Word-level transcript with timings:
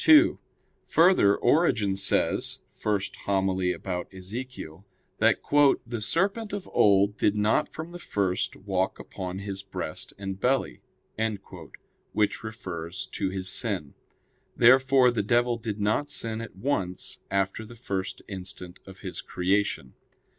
2: 0.09 0.39
Further, 0.87 1.35
Origen 1.37 1.95
says 1.95 2.61
(Hom. 2.85 3.51
i 3.51 3.53
in 3.65 3.77
Ezech.) 3.79 4.83
that 5.19 5.39
"the 5.85 6.01
serpent 6.01 6.51
of 6.53 6.67
old 6.73 7.17
did 7.19 7.35
not 7.35 7.69
from 7.71 7.91
the 7.91 7.99
first 7.99 8.55
walk 8.55 8.97
upon 8.97 9.37
his 9.37 9.61
breast 9.61 10.11
and 10.17 10.39
belly"; 10.39 10.81
which 12.13 12.43
refers 12.43 13.05
to 13.11 13.29
his 13.29 13.47
sin. 13.47 13.93
Therefore 14.57 15.11
the 15.11 15.21
devil 15.21 15.57
did 15.57 15.79
not 15.79 16.09
sin 16.09 16.41
at 16.41 16.55
once 16.55 17.19
after 17.29 17.63
the 17.63 17.75
first 17.75 18.23
instant 18.27 18.79
of 18.87 19.01
his 19.01 19.21
creation. 19.21 19.93